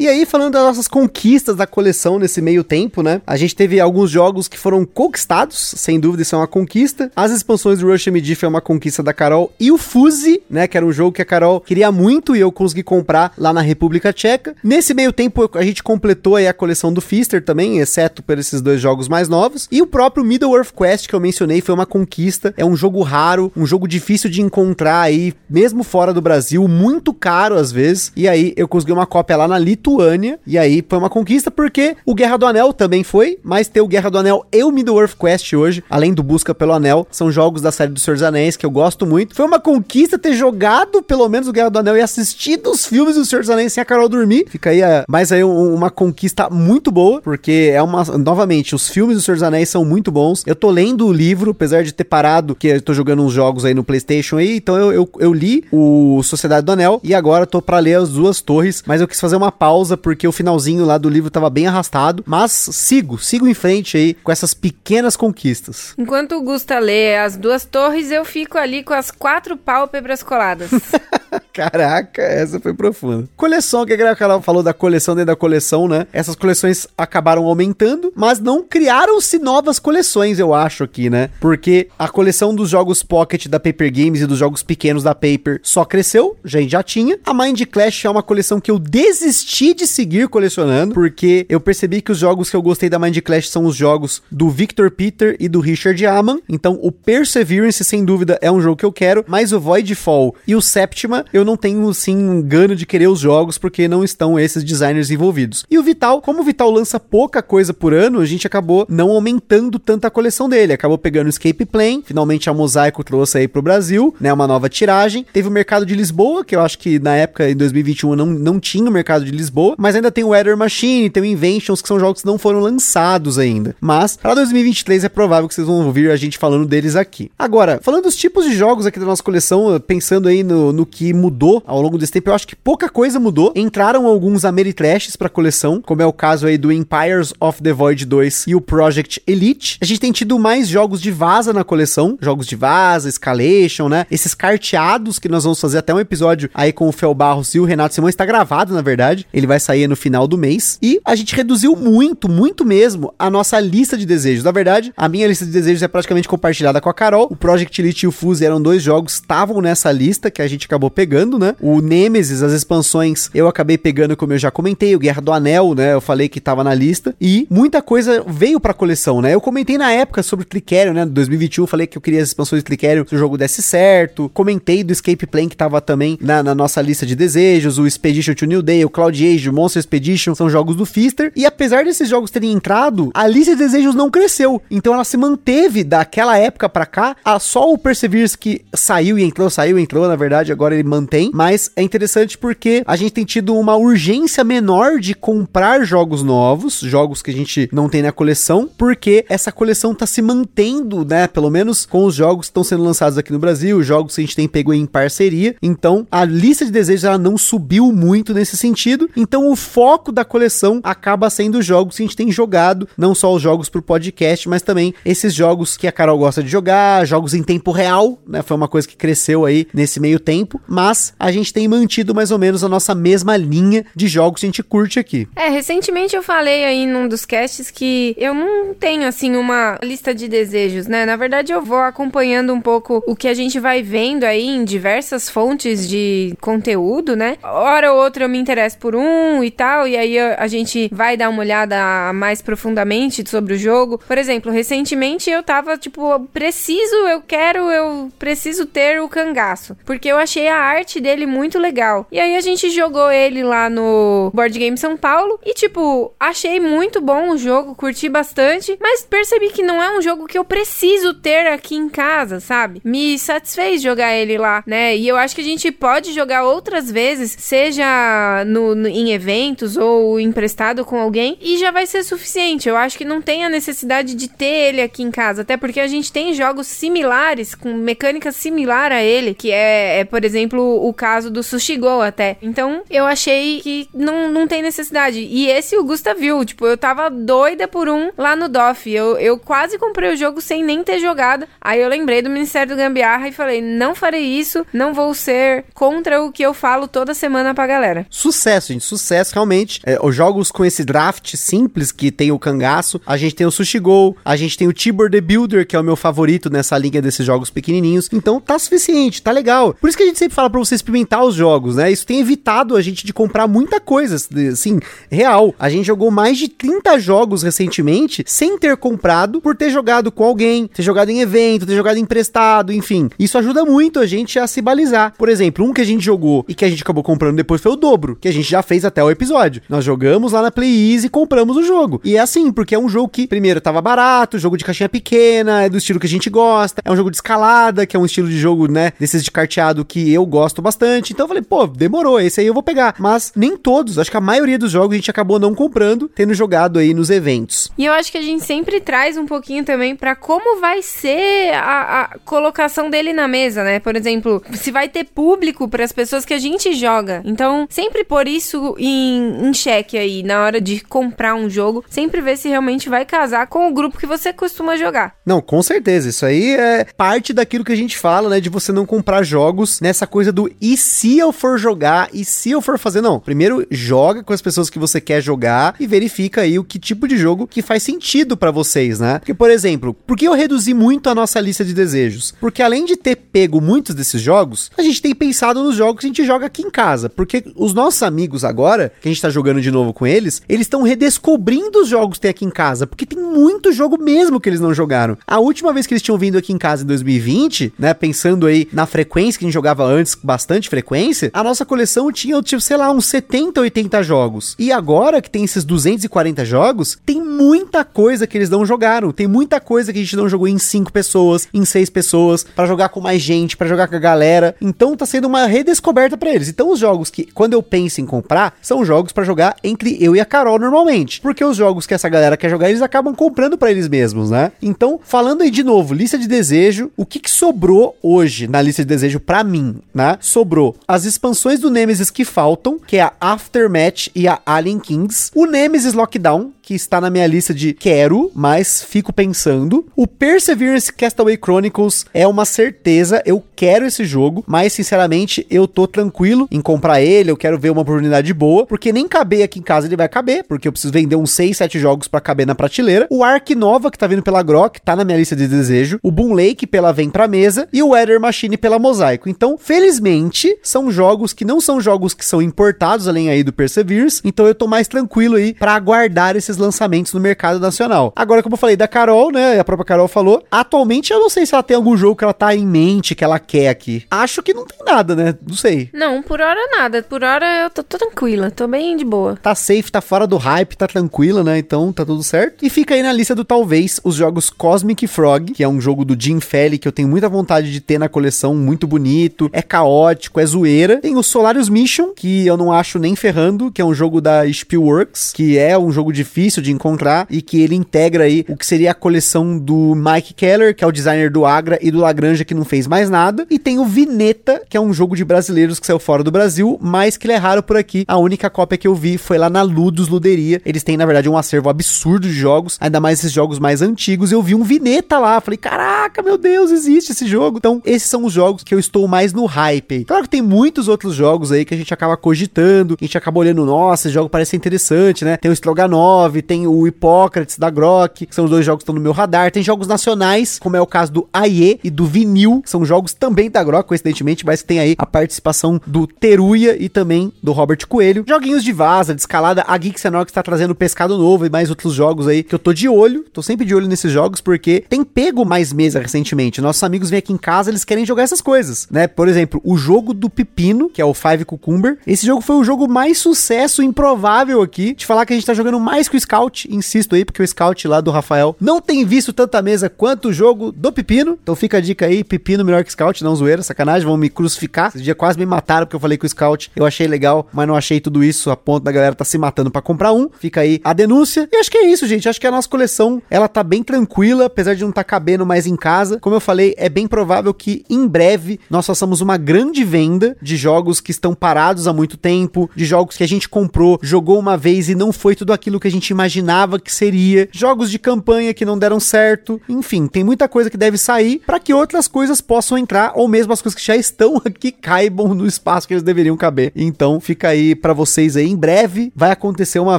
[0.00, 3.20] E aí, falando das nossas conquistas da coleção nesse meio tempo, né?
[3.26, 7.12] A gente teve alguns jogos que foram conquistados, sem dúvida isso é uma conquista.
[7.14, 9.52] As expansões do Rush MD foi uma conquista da Carol.
[9.60, 10.66] E o Fuse, né?
[10.66, 13.60] Que era um jogo que a Carol queria muito e eu consegui comprar lá na
[13.60, 14.56] República Tcheca.
[14.64, 18.62] Nesse meio tempo, a gente completou aí a coleção do Fister também, exceto por esses
[18.62, 19.68] dois jogos mais novos.
[19.70, 22.54] E o próprio Middle-earth Quest que eu mencionei foi uma conquista.
[22.56, 27.12] É um jogo raro, um jogo difícil de encontrar aí, mesmo fora do Brasil, muito
[27.12, 28.10] caro às vezes.
[28.16, 29.58] E aí eu consegui uma cópia lá na
[29.98, 30.38] Lituânia.
[30.46, 33.88] E aí foi uma conquista porque o Guerra do Anel também foi, mas ter o
[33.88, 37.62] Guerra do Anel e o Middle-earth Quest hoje, além do Busca pelo Anel, são jogos
[37.62, 39.34] da série do Senhor dos Anéis que eu gosto muito.
[39.34, 43.16] Foi uma conquista ter jogado pelo menos o Guerra do Anel e assistido os filmes
[43.16, 44.46] do Senhor dos Anéis sem a Carol dormir.
[44.48, 48.88] Fica aí a, mais aí um- uma conquista muito boa, porque é uma novamente, os
[48.88, 50.42] filmes do Senhor dos Anéis são muito bons.
[50.46, 53.64] Eu tô lendo o livro, apesar de ter parado, que eu tô jogando uns jogos
[53.64, 57.46] aí no PlayStation aí, então eu, eu, eu li o Sociedade do Anel e agora
[57.46, 60.84] tô pra ler as duas torres, mas eu quis fazer uma pausa porque o finalzinho
[60.84, 65.16] lá do livro tava bem arrastado, mas sigo, sigo em frente aí com essas pequenas
[65.16, 65.94] conquistas.
[65.96, 70.70] Enquanto o Gusta lê as duas torres, eu fico ali com as quatro pálpebras coladas.
[71.52, 73.28] Caraca, essa foi profunda.
[73.36, 76.06] Coleção, que a Carol falou da coleção dentro da coleção, né?
[76.12, 81.30] Essas coleções acabaram aumentando, mas não criaram-se novas coleções, eu acho aqui, né?
[81.40, 85.60] Porque a coleção dos jogos Pocket da Paper Games e dos jogos pequenos da Paper
[85.62, 87.18] só cresceu, já já tinha.
[87.24, 92.00] A Mind Clash é uma coleção que eu desisti de seguir colecionando, porque eu percebi
[92.00, 95.36] que os jogos que eu gostei da Mind Clash são os jogos do Victor Peter
[95.38, 96.40] e do Richard Aman.
[96.48, 100.54] Então, o Perseverance, sem dúvida, é um jogo que eu quero, mas o Voidfall e
[100.54, 104.38] o Septima, eu não tenho, sim, um gano de querer os jogos, porque não estão
[104.38, 105.64] esses designers envolvidos.
[105.70, 109.10] E o Vital, como o Vital lança pouca coisa por ano, a gente acabou não
[109.10, 110.72] aumentando tanto a coleção dele.
[110.72, 114.68] Acabou pegando o Escape Plane, finalmente a Mosaico trouxe aí pro Brasil, né, uma nova
[114.68, 115.26] tiragem.
[115.32, 118.60] Teve o Mercado de Lisboa, que eu acho que na época, em 2021, não, não
[118.60, 121.88] tinha o Mercado de Lisboa, mas ainda tem o Weather Machine, tem o Inventions, que
[121.88, 123.74] são jogos que não foram lançados ainda.
[123.80, 127.30] Mas, para 2023 é provável que vocês vão ouvir a gente falando deles aqui.
[127.38, 131.09] Agora, falando dos tipos de jogos aqui da nossa coleção, pensando aí no, no que
[131.12, 133.52] mudou ao longo desse tempo, eu acho que pouca coisa mudou.
[133.54, 138.04] Entraram alguns Ameritrashes pra coleção, como é o caso aí do Empires of the Void
[138.04, 139.78] 2 e o Project Elite.
[139.80, 144.06] A gente tem tido mais jogos de vaza na coleção, jogos de vaza, Escalation, né?
[144.10, 147.60] Esses carteados que nós vamos fazer até um episódio aí com o Fel Barros e
[147.60, 150.78] o Renato Simões, está gravado na verdade, ele vai sair no final do mês.
[150.82, 154.44] E a gente reduziu muito, muito mesmo a nossa lista de desejos.
[154.44, 157.28] Na verdade, a minha lista de desejos é praticamente compartilhada com a Carol.
[157.30, 160.48] O Project Elite e o Fuse eram dois jogos que estavam nessa lista que a
[160.48, 161.56] gente acabou pegando, né?
[161.62, 165.74] O Nemesis, as expansões, eu acabei pegando, como eu já comentei, o Guerra do Anel,
[165.74, 165.94] né?
[165.94, 167.14] Eu falei que tava na lista.
[167.18, 169.34] E muita coisa veio pra coleção, né?
[169.34, 171.06] Eu comentei na época sobre o Tricerion, né?
[171.06, 174.30] 2021, falei que eu queria as expansões do Tricerion se o jogo desse certo.
[174.34, 178.34] Comentei do Escape Plane que tava também na, na nossa lista de desejos, o Expedition
[178.34, 181.32] to New Day, o Cloud Age, o Monster Expedition, são jogos do Fister.
[181.34, 184.60] E apesar desses jogos terem entrado, a lista de desejos não cresceu.
[184.70, 187.16] Então ela se manteve daquela época para cá.
[187.24, 190.89] A, só o Perseverance que saiu e entrou, saiu e entrou, na verdade, agora ele
[190.90, 191.30] mantém.
[191.32, 196.80] Mas é interessante porque a gente tem tido uma urgência menor de comprar jogos novos,
[196.80, 201.26] jogos que a gente não tem na coleção, porque essa coleção tá se mantendo, né?
[201.26, 204.24] Pelo menos com os jogos que estão sendo lançados aqui no Brasil, jogos que a
[204.24, 205.54] gente tem pego em parceria.
[205.62, 209.08] Então a lista de desejos ela não subiu muito nesse sentido.
[209.16, 213.14] Então o foco da coleção acaba sendo os jogos que a gente tem jogado, não
[213.14, 217.06] só os jogos pro podcast, mas também esses jogos que a Carol gosta de jogar,
[217.06, 218.42] jogos em tempo real, né?
[218.42, 220.79] Foi uma coisa que cresceu aí nesse meio tempo, mas
[221.18, 224.48] a gente tem mantido mais ou menos a nossa mesma linha de jogos que a
[224.48, 225.28] gente curte aqui.
[225.36, 230.14] É, recentemente eu falei aí num dos casts que eu não tenho assim uma lista
[230.14, 231.04] de desejos, né?
[231.04, 234.64] Na verdade eu vou acompanhando um pouco o que a gente vai vendo aí em
[234.64, 237.36] diversas fontes de conteúdo, né?
[237.42, 241.16] Hora ou outra eu me interesso por um e tal, e aí a gente vai
[241.16, 243.98] dar uma olhada mais profundamente sobre o jogo.
[244.06, 250.08] Por exemplo, recentemente eu tava tipo, preciso, eu quero, eu preciso ter o cangaço, porque
[250.08, 252.06] eu achei a arte dele muito legal.
[252.10, 256.58] E aí a gente jogou ele lá no Board Game São Paulo e tipo, achei
[256.60, 260.44] muito bom o jogo, curti bastante, mas percebi que não é um jogo que eu
[260.44, 262.80] preciso ter aqui em casa, sabe?
[262.84, 264.96] Me satisfez jogar ele lá, né?
[264.96, 269.76] E eu acho que a gente pode jogar outras vezes, seja no, no, em eventos
[269.76, 272.68] ou emprestado com alguém, e já vai ser suficiente.
[272.68, 275.80] Eu acho que não tem a necessidade de ter ele aqui em casa, até porque
[275.80, 280.49] a gente tem jogos similares, com mecânica similar a ele, que é, é por exemplo,
[280.58, 282.36] o caso do Sushi Go até.
[282.42, 285.20] Então, eu achei que não, não tem necessidade.
[285.20, 288.90] E esse o Gusta viu, tipo, eu tava doida por um lá no DOF.
[288.90, 291.46] Eu, eu quase comprei o jogo sem nem ter jogado.
[291.60, 295.64] Aí eu lembrei do Ministério do Gambiarra e falei, não farei isso, não vou ser
[295.74, 298.06] contra o que eu falo toda semana pra galera.
[298.08, 299.80] Sucesso, gente, sucesso, realmente.
[299.84, 303.50] É, os jogos com esse draft simples, que tem o cangaço, a gente tem o
[303.50, 306.78] Sushi Go, a gente tem o Tibor The Builder, que é o meu favorito nessa
[306.78, 308.08] linha desses jogos pequenininhos.
[308.12, 309.74] Então tá suficiente, tá legal.
[309.74, 311.90] Por isso que a gente sempre fala pra você experimentar os jogos, né?
[311.90, 314.16] Isso tem evitado a gente de comprar muita coisa,
[314.50, 314.78] assim,
[315.10, 315.54] real.
[315.58, 320.24] A gente jogou mais de 30 jogos recentemente sem ter comprado, por ter jogado com
[320.24, 323.10] alguém, ter jogado em evento, ter jogado emprestado, enfim.
[323.18, 325.14] Isso ajuda muito a gente a se balizar.
[325.18, 327.72] Por exemplo, um que a gente jogou e que a gente acabou comprando depois foi
[327.72, 329.62] o dobro, que a gente já fez até o episódio.
[329.68, 332.00] Nós jogamos lá na Play Easy e compramos o jogo.
[332.04, 335.62] E é assim, porque é um jogo que, primeiro, tava barato, jogo de caixinha pequena,
[335.62, 338.06] é do estilo que a gente gosta, é um jogo de escalada, que é um
[338.06, 341.12] estilo de jogo, né, desses de carteado que eu gosto bastante.
[341.12, 342.94] Então eu falei, pô, demorou, esse aí eu vou pegar.
[342.98, 346.32] Mas nem todos, acho que a maioria dos jogos a gente acabou não comprando, tendo
[346.32, 347.70] jogado aí nos eventos.
[347.76, 351.52] E eu acho que a gente sempre traz um pouquinho também para como vai ser
[351.54, 353.80] a, a, colocação dele na mesa, né?
[353.80, 357.22] Por exemplo, se vai ter público para as pessoas que a gente joga.
[357.24, 362.20] Então, sempre por isso em, em xeque aí, na hora de comprar um jogo, sempre
[362.20, 365.14] ver se realmente vai casar com o grupo que você costuma jogar.
[365.24, 366.08] Não, com certeza.
[366.08, 368.40] Isso aí é parte daquilo que a gente fala, né?
[368.40, 372.26] De você não comprar jogos nessa coisa coisa do e se eu for jogar, e
[372.26, 373.00] se eu for fazer.
[373.00, 376.78] Não, primeiro joga com as pessoas que você quer jogar e verifica aí o que
[376.78, 379.18] tipo de jogo que faz sentido para vocês, né?
[379.18, 382.34] Porque, por exemplo, por que eu reduzi muito a nossa lista de desejos?
[382.38, 386.06] Porque além de ter pego muitos desses jogos, a gente tem pensado nos jogos que
[386.06, 387.08] a gente joga aqui em casa.
[387.08, 390.66] Porque os nossos amigos agora, que a gente tá jogando de novo com eles, eles
[390.66, 392.86] estão redescobrindo os jogos que tem aqui em casa.
[392.86, 395.16] Porque tem muito jogo mesmo que eles não jogaram.
[395.26, 397.94] A última vez que eles tinham vindo aqui em casa em 2020, né?
[397.94, 402.40] Pensando aí na frequência que a gente jogava antes, bastante frequência, a nossa coleção tinha,
[402.42, 404.54] tipo, sei lá, uns 70, 80 jogos.
[404.58, 409.12] E agora que tem esses 240 jogos, tem muita coisa que eles não jogaram.
[409.12, 412.66] Tem muita coisa que a gente não jogou em 5 pessoas, em 6 pessoas, para
[412.66, 414.54] jogar com mais gente, para jogar com a galera.
[414.60, 416.48] Então tá sendo uma redescoberta para eles.
[416.48, 420.14] Então os jogos que, quando eu penso em comprar, são jogos para jogar entre eu
[420.14, 421.20] e a Carol normalmente.
[421.20, 424.52] Porque os jogos que essa galera quer jogar, eles acabam comprando para eles mesmos, né?
[424.62, 428.82] Então, falando aí de novo, lista de desejo, o que, que sobrou hoje na lista
[428.82, 430.16] de desejo para mim, né?
[430.20, 435.30] Sobrou as expansões do Nemesis que faltam, que é a Aftermath e a Alien Kings,
[435.34, 439.88] o Nemesis Lockdown, que está na minha lista de quero, mas fico pensando.
[439.96, 445.88] O Perseverance Castaway Chronicles é uma certeza, eu quero esse jogo, mas sinceramente eu tô
[445.88, 449.62] tranquilo em comprar ele, eu quero ver uma oportunidade boa, porque nem caber aqui em
[449.62, 452.54] casa ele vai caber, porque eu preciso vender uns 6, 7 jogos para caber na
[452.54, 453.08] prateleira.
[453.10, 455.98] O Ark Nova, que tá vindo pela Grok, tá na minha lista de desejo.
[456.04, 459.28] O Boom Lake pela Vem Pra Mesa e o Weather Machine pela Mosaico.
[459.28, 464.22] Então, felizmente, são jogos que não são jogos que são importados além aí do Perseverance,
[464.24, 468.12] então eu tô mais tranquilo aí para aguardar esses lançamentos no mercado nacional.
[468.14, 469.58] Agora, como eu falei da Carol, né?
[469.58, 470.42] A própria Carol falou.
[470.50, 473.24] Atualmente, eu não sei se ela tem algum jogo que ela tá em mente, que
[473.24, 474.04] ela quer aqui.
[474.10, 475.34] Acho que não tem nada, né?
[475.46, 475.90] Não sei.
[475.92, 477.02] Não, por hora nada.
[477.02, 479.36] Por hora eu tô, tô tranquila, tô bem de boa.
[479.36, 481.58] Tá safe, tá fora do hype, tá tranquila, né?
[481.58, 482.64] Então tá tudo certo.
[482.64, 486.04] E fica aí na lista do talvez os jogos Cosmic Frog, que é um jogo
[486.04, 489.62] do Jim Felly que eu tenho muita vontade de ter na coleção, muito bonito, é
[489.62, 490.98] caótico, é zoeira.
[490.98, 494.50] Tem o Solaris Mission, que eu não acho nem ferrando, que é um jogo da
[494.50, 498.56] Spielworks, que é um jogo difícil difícil de encontrar e que ele integra aí o
[498.56, 501.98] que seria a coleção do Mike Keller, que é o designer do Agra, e do
[501.98, 503.46] Lagrange, que não fez mais nada.
[503.50, 506.78] E tem o Vineta, que é um jogo de brasileiros que saiu fora do Brasil,
[506.80, 508.04] mas que ele é raro por aqui.
[508.08, 510.62] A única cópia que eu vi foi lá na Ludus Luderia.
[510.64, 514.32] Eles têm, na verdade, um acervo absurdo de jogos, ainda mais esses jogos mais antigos.
[514.32, 517.58] Eu vi um Vineta lá, falei, caraca, meu Deus, existe esse jogo.
[517.58, 520.04] Então, esses são os jogos que eu estou mais no hype.
[520.04, 523.38] Claro que tem muitos outros jogos aí que a gente acaba cogitando, a gente acaba
[523.38, 525.36] olhando, nossa, esse jogo parece interessante, né?
[525.36, 528.94] Tem o Stroganov, tem o Hipócrates da Grok, que são os dois jogos que estão
[528.94, 529.50] no meu radar.
[529.50, 533.50] Tem jogos nacionais, como é o caso do AE e do Vinil, são jogos também
[533.50, 537.86] da Grok, coincidentemente, mas que tem aí a participação do Teruya e também do Robert
[537.88, 538.24] Coelho.
[538.26, 541.92] Joguinhos de vaza, de escalada, a Geeks Enox está trazendo pescado novo e mais outros
[541.92, 545.04] jogos aí que eu tô de olho, tô sempre de olho nesses jogos porque tem
[545.04, 546.60] pego mais mesa recentemente.
[546.60, 549.06] Nossos amigos vêm aqui em casa, eles querem jogar essas coisas, né?
[549.06, 551.98] Por exemplo, o jogo do Pepino, que é o Five Cucumber.
[552.06, 554.94] Esse jogo foi o jogo mais sucesso improvável aqui.
[554.94, 557.46] De falar que a gente tá jogando mais que o Scout, insisto aí, porque o
[557.46, 561.38] Scout lá do Rafael não tem visto tanta mesa quanto o jogo do Pepino.
[561.42, 564.92] Então fica a dica aí, Pepino melhor que Scout, não zoeira, sacanagem, vão me crucificar.
[564.94, 567.66] Esse dia quase me mataram porque eu falei que o Scout eu achei legal, mas
[567.66, 570.28] não achei tudo isso a ponto da galera tá se matando para comprar um.
[570.38, 571.48] Fica aí a denúncia.
[571.52, 572.28] E acho que é isso, gente.
[572.28, 575.66] Acho que a nossa coleção, ela tá bem tranquila, apesar de não tá cabendo mais
[575.66, 576.18] em casa.
[576.20, 580.56] Como eu falei, é bem provável que em breve nós façamos uma grande venda de
[580.56, 584.56] jogos que estão parados há muito tempo, de jogos que a gente comprou, jogou uma
[584.56, 588.54] vez e não foi tudo aquilo que a gente imaginava que seria, jogos de campanha
[588.54, 592.40] que não deram certo, enfim, tem muita coisa que deve sair para que outras coisas
[592.40, 596.02] possam entrar ou mesmo as coisas que já estão aqui caibam no espaço que eles
[596.02, 596.72] deveriam caber.
[596.74, 599.98] Então, fica aí para vocês aí em breve vai acontecer uma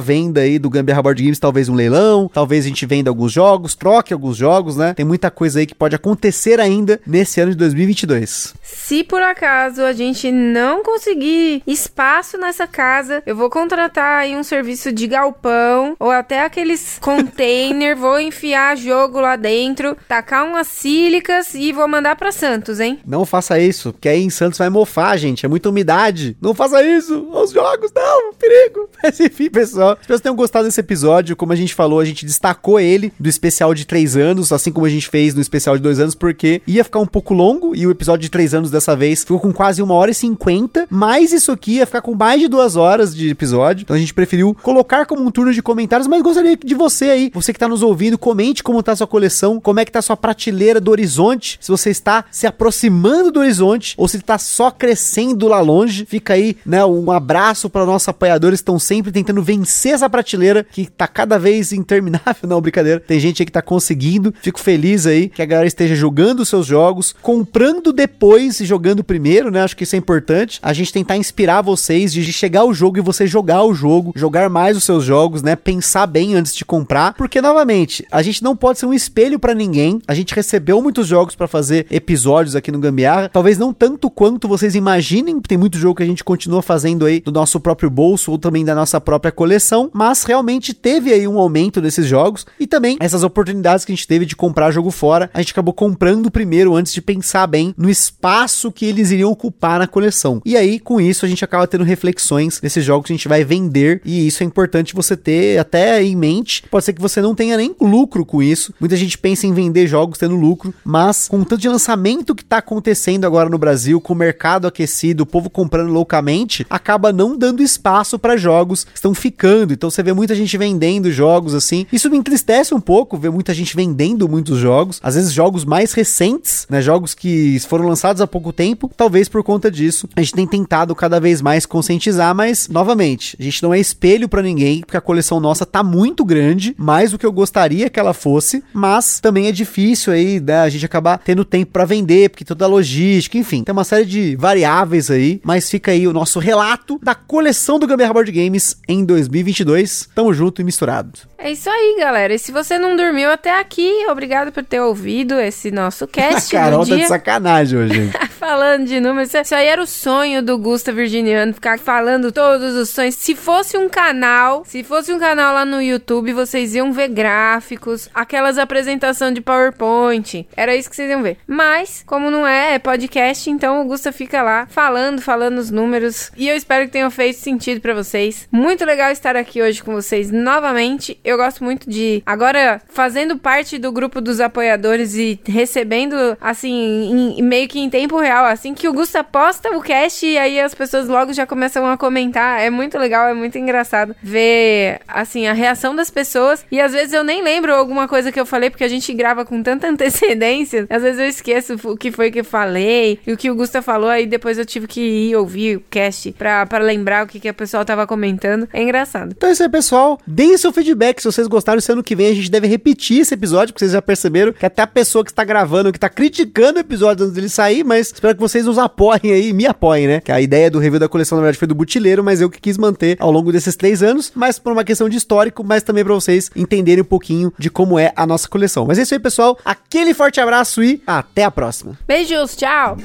[0.00, 3.74] venda aí do Gambiarra Board Games, talvez um leilão, talvez a gente venda alguns jogos,
[3.74, 4.94] troque alguns jogos, né?
[4.94, 8.54] Tem muita coisa aí que pode acontecer ainda nesse ano de 2022.
[8.62, 14.42] Se por acaso a gente não conseguir espaço nessa casa, eu vou contratar aí um
[14.42, 21.54] serviço de galpão ou até aqueles container, vou enfiar jogo lá dentro, tacar umas sílicas
[21.54, 22.98] e vou mandar para Santos, hein?
[23.06, 26.36] Não faça isso, porque aí em Santos vai mofar, gente, é muita umidade.
[26.40, 28.90] Não faça isso, os jogos, não, perigo.
[29.00, 31.36] Mas enfim, pessoal, espero que tenham gostado desse episódio.
[31.36, 34.86] Como a gente falou, a gente destacou ele do especial de três anos, assim como
[34.86, 37.86] a gente fez no especial de dois anos, porque ia ficar um pouco longo e
[37.86, 41.32] o episódio de três anos dessa vez ficou com quase uma hora e cinquenta, mas
[41.32, 43.84] isso aqui ia ficar com mais de duas horas de episódio.
[43.84, 47.04] Então a gente preferiu colocar como um turno de comentário comentários, mas gostaria de você
[47.06, 49.92] aí, você que tá nos ouvindo, comente como tá a sua coleção, como é que
[49.92, 54.18] tá a sua prateleira do horizonte, se você está se aproximando do horizonte ou se
[54.20, 56.06] tá só crescendo lá longe.
[56.06, 60.64] Fica aí, né, um abraço para nossos apoiadores que estão sempre tentando vencer essa prateleira
[60.70, 63.00] que tá cada vez interminável, não, brincadeira.
[63.00, 64.32] Tem gente aí que tá conseguindo.
[64.40, 69.04] Fico feliz aí que a galera esteja jogando os seus jogos, comprando depois e jogando
[69.04, 69.62] primeiro, né?
[69.62, 70.58] Acho que isso é importante.
[70.62, 74.48] A gente tentar inspirar vocês de chegar ao jogo e você jogar o jogo, jogar
[74.48, 75.54] mais os seus jogos, né?
[75.54, 79.54] Pensar bem antes de comprar, porque novamente, a gente não pode ser um espelho para
[79.54, 80.00] ninguém.
[80.06, 84.48] A gente recebeu muitos jogos para fazer episódios aqui no Gambiarra, talvez não tanto quanto
[84.48, 88.30] vocês imaginem, tem muito jogo que a gente continua fazendo aí do nosso próprio bolso
[88.30, 92.66] ou também da nossa própria coleção, mas realmente teve aí um aumento desses jogos e
[92.66, 96.30] também essas oportunidades que a gente teve de comprar jogo fora, a gente acabou comprando
[96.30, 100.40] primeiro antes de pensar bem no espaço que eles iriam ocupar na coleção.
[100.44, 103.44] E aí, com isso, a gente acaba tendo reflexões desses jogos que a gente vai
[103.44, 106.64] vender e isso é importante você ter até em mente.
[106.70, 108.74] Pode ser que você não tenha nem lucro com isso.
[108.78, 112.58] Muita gente pensa em vender jogos tendo lucro, mas com tanto de lançamento que tá
[112.58, 117.62] acontecendo agora no Brasil, com o mercado aquecido, o povo comprando loucamente, acaba não dando
[117.62, 119.72] espaço para jogos que estão ficando.
[119.72, 121.86] Então você vê muita gente vendendo jogos assim.
[121.90, 125.94] Isso me entristece um pouco ver muita gente vendendo muitos jogos, às vezes jogos mais
[125.94, 128.90] recentes, né, jogos que foram lançados há pouco tempo.
[128.94, 133.42] Talvez por conta disso, a gente tem tentado cada vez mais conscientizar, mas novamente, a
[133.42, 137.18] gente não é espelho para ninguém, porque a coleção nossa tá muito grande, mais do
[137.18, 141.18] que eu gostaria que ela fosse, mas também é difícil aí, né, a gente acabar
[141.18, 145.40] tendo tempo para vender, porque toda a logística, enfim, tem uma série de variáveis aí,
[145.44, 150.08] mas fica aí o nosso relato da coleção do Gambiarra Board Games em 2022.
[150.14, 151.31] Tamo junto e misturado.
[151.44, 152.32] É isso aí, galera.
[152.32, 156.60] E se você não dormiu até aqui, obrigado por ter ouvido esse nosso cast A
[156.60, 158.12] Carol do tá de sacanagem hoje.
[158.42, 159.32] falando de números.
[159.32, 163.14] Isso aí era o sonho do Gusta Virginiano, ficar falando todos os sonhos.
[163.14, 168.08] Se fosse um canal, se fosse um canal lá no YouTube, vocês iam ver gráficos,
[168.12, 170.44] aquelas apresentações de PowerPoint.
[170.56, 171.38] Era isso que vocês iam ver.
[171.46, 176.32] Mas, como não é, é podcast, então o Gusta fica lá falando, falando os números.
[176.36, 178.48] E eu espero que tenham feito sentido pra vocês.
[178.50, 181.16] Muito legal estar aqui hoje com vocês novamente.
[181.24, 187.42] Eu gosto muito de agora fazendo parte do grupo dos apoiadores e recebendo assim em-
[187.42, 190.74] meio que em tempo real, assim que o Gusta posta o cast e aí as
[190.74, 192.60] pessoas logo já começam a comentar.
[192.60, 197.12] É muito legal, é muito engraçado ver assim a reação das pessoas e às vezes
[197.12, 200.86] eu nem lembro alguma coisa que eu falei porque a gente grava com tanta antecedência.
[200.90, 203.80] Às vezes eu esqueço o que foi que eu falei e o que o Gusta
[203.82, 207.48] falou aí depois eu tive que ir ouvir o cast pra lembrar o que, que
[207.48, 208.68] a pessoa tava comentando.
[208.72, 209.32] É engraçado.
[209.36, 210.18] Então é isso aí, pessoal.
[210.26, 211.80] Deem seu feedback se vocês gostaram.
[211.80, 214.66] Se ano que vem a gente deve repetir esse episódio, porque vocês já perceberam que
[214.66, 218.08] até a pessoa que está gravando, que está criticando o episódio antes dele sair, mas
[218.08, 220.20] espero que vocês nos apoiem aí, me apoiem, né?
[220.20, 222.60] Que a ideia do review da coleção, na verdade, foi do Butileiro, mas eu que
[222.60, 226.04] quis manter ao longo desses três anos, mas por uma questão de histórico, mas também
[226.04, 228.86] para vocês entenderem um pouquinho de como é a nossa coleção.
[228.86, 229.58] Mas é isso aí, pessoal.
[229.64, 231.98] Aquele forte abraço e até a próxima.
[232.06, 232.96] Beijos, tchau!